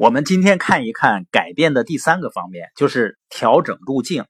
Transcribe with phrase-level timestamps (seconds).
[0.00, 4.24] 我们今天看一看改变的第三个方面，就是调整路径。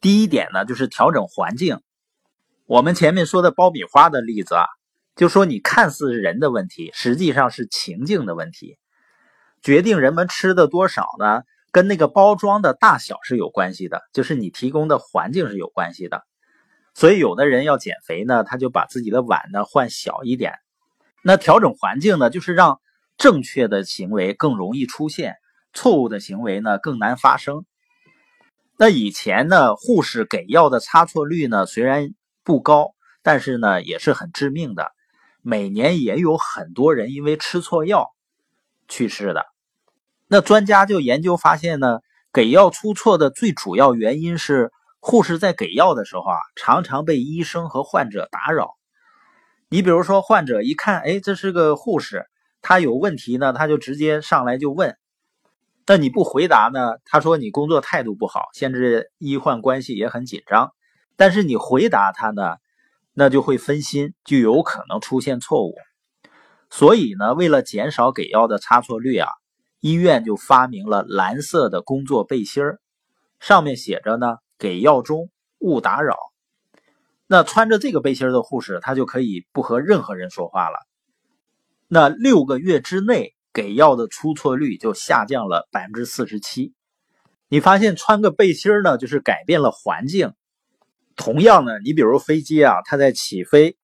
[0.00, 1.78] 第一点呢，就是调整环境。
[2.66, 4.64] 我们前面说的爆米花的例子啊，
[5.14, 8.76] 就说你看似人的问题，实际上是情境的问题。
[9.62, 16.24] 决定人们吃的多少呢，跟那个包装的大小是有关系的，就是你提供的环境是有关系的。
[16.94, 20.54] 所以有的人要减肥呢，他就把自己的碗呢换小一点。
[21.22, 22.80] 那调整环境呢，就是让。
[23.18, 25.36] 正确的行为更容易出现，
[25.74, 27.66] 错误的行为呢更难发生。
[28.76, 32.14] 那以前呢，护士给药的差错率呢虽然
[32.44, 34.92] 不高，但是呢也是很致命的，
[35.42, 38.14] 每年也有很多人因为吃错药
[38.86, 39.44] 去世的。
[40.28, 41.98] 那专家就研究发现呢，
[42.32, 48.76] 给药出错的最主要原因是护士在给药的时候啊，常常被医生和患者打扰。
[49.68, 52.24] 你比如说，患者一看，哎，这是个护士。
[52.60, 54.96] 他有问题呢，他就直接上来就问。
[55.86, 56.96] 那你不回答呢？
[57.04, 60.72] 他说你工作态度不好，现在医患关系也很紧张。
[61.16, 62.56] 但是你回答他呢，
[63.14, 65.74] 那就会分心，就有可能出现错误。
[66.70, 69.28] 所以呢，为了减少给药的差错率啊，
[69.80, 72.80] 医院就发明了蓝色的工作背心儿，
[73.40, 76.16] 上面写着呢“给药中，勿打扰”。
[77.26, 80.76] 那穿着这个背心的护士，他就可以不和任何人说话了。
[81.88, 86.74] 那六个月之内给药的出错率就下降了百分之四十七。
[87.48, 90.34] 你发现穿个背心呢，就是改变了环境。
[91.16, 93.78] 同样呢，你比如飞机啊，它在起飞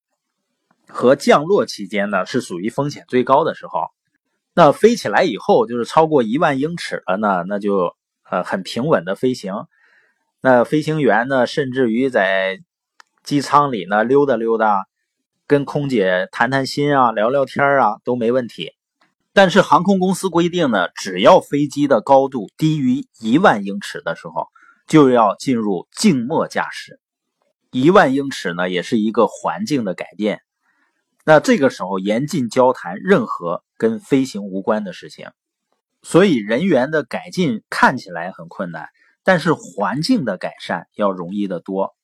[0.86, 3.88] 和降落期间呢，是属于风险最高的时候。
[4.54, 7.96] 那飞起来以后，就是超过一万英尺了呢，那就
[8.30, 9.54] 呃很平稳的飞行。
[10.42, 12.60] 那飞行员呢，甚至于在
[13.22, 14.84] 机舱里呢溜达溜达。
[15.46, 18.72] 跟空姐谈谈心啊，聊聊天啊，都没问题。
[19.34, 24.48] 但是航空公司规定呢，只要飞机的高度低于一万英尺的时候，
[24.86, 26.98] 就要进入静默驾驶。
[27.70, 30.40] 一万英尺呢，也是一个环境的改变。
[31.24, 35.28] 那这个时候严禁交谈任何跟飞行无关的事情。
[36.02, 38.88] 所以人员的改进看起来很困难，
[39.24, 41.94] 但是环境的改善要容易得多。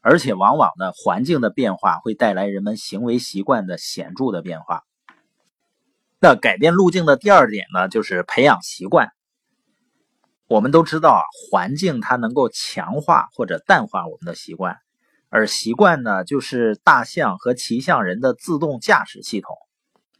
[0.00, 4.84] 而且往往呢，环境的变化会带来人们行为习惯的显著的变化。
[6.20, 9.10] 那改变路径的第二点呢，就是培养习惯。
[10.48, 14.78] 我们都知道啊，环境它能够强化或者淡化我们的习惯，
[15.28, 19.54] 而习惯呢，就是大象和骑象人的自动驾驶系统。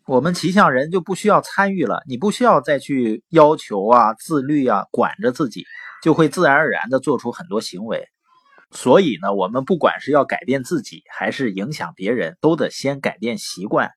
[0.07, 5.65] 我们骑象人就不需要参与了，你不需要再去要求啊、自律啊、管着自己，
[6.03, 8.07] 就会自然而然的做出很多行为。
[8.71, 13.93] 所以呢，我们不管是要改变自己，还是影响别人，都得先改变习惯。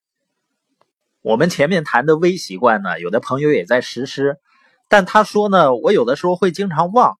[1.21, 4.37] 我们前面谈的微习惯呢，有的朋友也在实施，
[4.87, 7.19] 但他说呢，我有的时候会经常忘。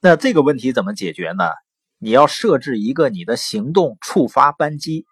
[0.00, 1.44] 那这个问题怎么解决呢？
[1.98, 5.06] 你要设置一个你的行动触发扳机。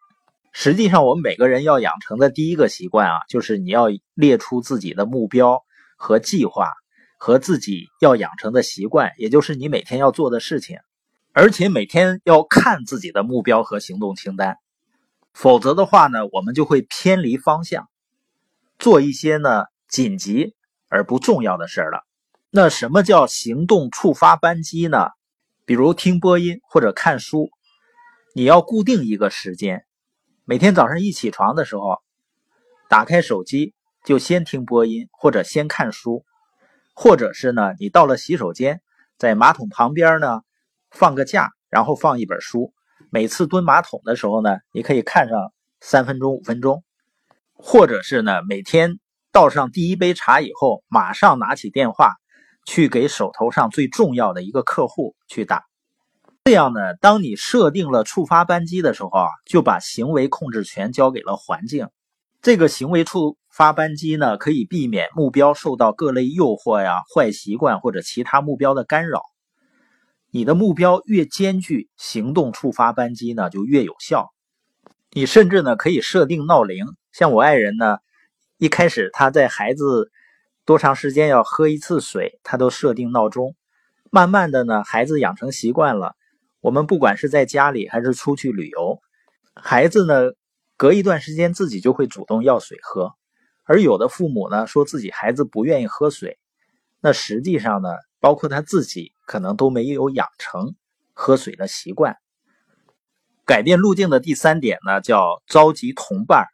[0.53, 5.63] 实际上，我们每个人要养成的第一个习惯啊，就是你要列出自己的目标
[5.97, 6.73] 和计划，
[7.19, 10.79] 和自己要养成的习惯，也就是你每天要做的事情。
[11.35, 14.59] 而且每天要看自己的目标和行动清单，
[15.33, 17.89] 否则的话呢，我们就会偏离方向，
[18.79, 20.55] 做一些呢紧急
[20.89, 22.05] 而不重要的事了。
[22.51, 25.09] 那什么叫行动触发扳机呢？
[25.65, 27.49] 比如听播音或者看书，
[28.35, 29.87] 你要固定一个时间，
[30.45, 32.03] 每天早上一起床的时候，
[32.91, 33.73] 打开手机
[34.05, 36.27] 就先听播音或者先看书，
[36.93, 38.83] 或者是呢，你到了洗手间，
[39.17, 40.43] 在马桶旁边呢。
[40.93, 42.73] 放个假，然后放一本书。
[43.11, 46.85] 每次蹲马桶的时候呢，你可以看上三分钟、五分钟，
[47.55, 48.99] 或者是呢，每天
[49.33, 52.15] 倒上第一杯茶以后，马上拿起电话
[52.65, 55.65] 去给手头上最重要的一个客户去打。
[56.45, 61.89] 这样呢，当你设定了触发扳机的时候啊，就把行为控制权交给了环境。
[62.41, 69.21] 这个行为触发扳机呢，可以避免目标受到各类诱惑呀、坏习惯或者其他目标的干扰。
[70.35, 74.33] 你的目标越艰巨，行动触发扳机呢就越有效。
[75.11, 77.99] 你甚至呢可以设定闹铃，像我爱人呢，
[78.57, 80.11] 一开始他在孩子
[80.65, 83.55] 多长时间要喝一次水，他都设定闹钟。
[84.11, 86.17] 慢慢的呢，孩子养成习惯了。
[86.63, 89.03] 我们不管是在家里还是出去旅游，
[89.55, 90.33] 孩子呢
[90.79, 93.13] 隔一段时间自己就会主动要水喝。
[93.65, 96.39] 而有的父母呢说自己孩子不愿意喝水，
[97.03, 99.13] 那实际上呢，包括他自己。
[99.33, 100.75] 可能都没有养成
[101.15, 102.19] 喝水的习惯。
[103.47, 106.49] 改变路径的第三点呢，叫召集同伴，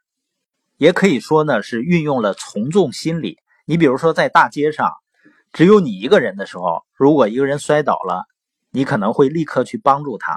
[0.76, 4.92] 也可以说呢是运用了从众心理，你比如说在大街上，
[5.52, 8.26] 只有你一个人的时候，如果一个人摔倒了，
[8.70, 10.36] 你可能会立刻去帮助他；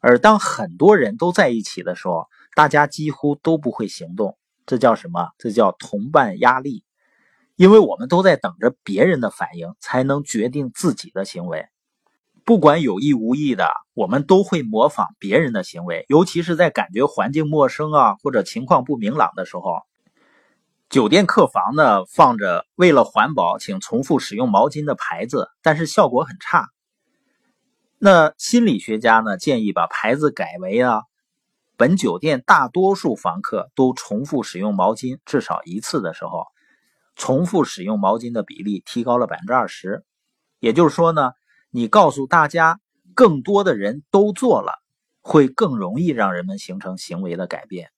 [0.00, 4.38] 而当很多人都在一起的时候，大家几乎都不会行动。
[4.64, 5.28] 这叫什么？
[5.36, 6.82] 这叫同伴压力。
[7.56, 11.66] 因为我们都在等着别人的反应，才能决定自己的行为。
[12.44, 19.82] 不管有意无意的，我们都会模仿别人的行为，尤其是在感觉环境陌生啊，或者情况不明朗的时候。
[20.88, 26.68] 酒店客房呢，放着“为了环保，请重复使用毛巾”的牌子，但是效果很差。
[27.98, 31.02] 那心理学家呢，建议把牌子改为啊，
[31.76, 36.46] 本酒店大多数房客都重复使用毛巾至少一次的时候。
[37.14, 40.04] 重复使用毛巾的比例提高了百分之二十，
[40.58, 41.32] 也就是说呢，
[41.70, 42.80] 你告诉大家
[43.14, 44.72] 更多的人都做了，
[45.20, 47.90] 会更容易让人们形成行为的改变。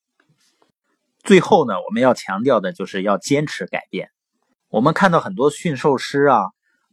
[1.23, 4.11] 最后呢，我们要强调的就是要坚持改变。
[4.69, 6.43] 我们看到很多驯兽师啊，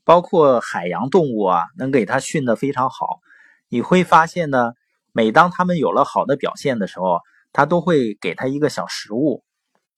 [0.03, 3.19] 包括海洋动物啊，能给它训得非常好。
[3.67, 4.73] 你会发现呢，
[5.11, 7.19] 每当他们有了好的表现的时候，
[7.51, 9.43] 他都会给他一个小食物。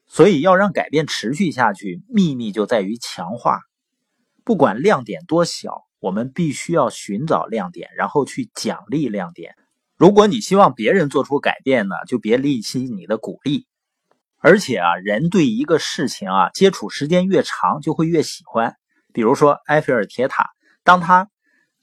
[0.07, 3.59] 所以要让改变持续下去，秘密就在于强化。
[4.43, 9.55] 不管亮点多小，我们必须要寻找亮点，然后去奖励亮点。
[9.95, 13.67] 如果你希望别人做出改变呢，就别吝惜你的鼓励。
[14.39, 18.75] 而且啊，人对一个事情啊接触时间越长，就会越喜欢。
[19.13, 20.49] 比如说埃菲尔铁塔，
[20.83, 21.29] 当它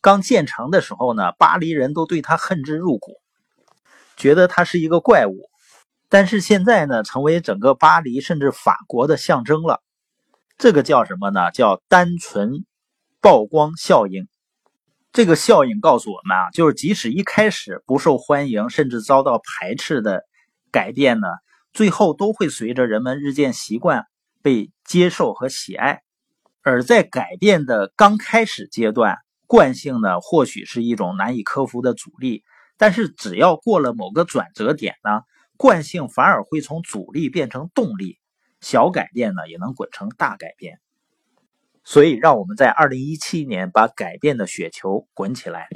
[0.02, 3.14] 刚建成的时候呢，巴黎人都对它恨之入骨，
[4.16, 5.49] 觉得它是一个怪物。
[6.10, 9.80] 但是现在呢，成为整个巴黎甚至法国的象征了。
[10.58, 11.50] 这个叫什么呢？
[11.52, 12.66] 叫单纯
[13.22, 14.26] 曝光效应。
[15.12, 20.24] 这个效应告诉我们啊，就是即使一开始不受欢迎，甚至遭到排斥的
[20.72, 21.28] 改变呢，
[21.72, 24.04] 最后都会随着人们日渐习惯
[24.42, 26.02] 被接受和喜爱。
[26.62, 29.16] 而在改变的刚开始阶段，
[29.46, 32.42] 惯性呢，或许是一种难以克服的阻力。
[32.76, 35.22] 但是只要过了某个转折点呢？
[35.60, 38.18] 惯性反而会从阻力变成动力，
[38.62, 40.80] 小改变呢也能滚成大改变。
[41.84, 45.68] 所以，让我们在二零一七年把改变的雪球滚起来。